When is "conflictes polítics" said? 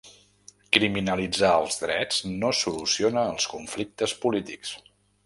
3.55-4.73